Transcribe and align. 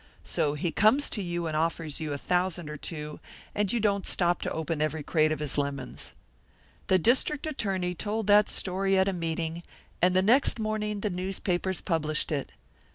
So 0.23 0.55
he 0.55 0.71
comes 0.71 1.11
to 1.11 1.21
you 1.21 1.45
and 1.45 1.55
offers 1.55 1.99
you 1.99 2.11
a 2.11 2.17
thousand 2.17 2.71
or 2.71 2.75
two, 2.75 3.19
and 3.53 3.71
you 3.71 3.79
don't 3.79 4.07
stop 4.07 4.41
to 4.41 4.51
open 4.51 4.81
every 4.81 5.03
crate 5.03 5.31
of 5.31 5.37
his 5.37 5.59
lemons.' 5.59 6.15
"The 6.87 6.97
district 6.97 7.45
attorney 7.45 7.93
told 7.93 8.25
that 8.25 8.49
story 8.49 8.97
at 8.97 9.07
a 9.07 9.13
meeting, 9.13 9.61
and 10.01 10.15
the 10.15 10.23
next 10.23 10.59
morning 10.59 11.01
the 11.01 11.11
newspapers 11.11 11.81
published 11.81 12.31
it. 12.31 12.51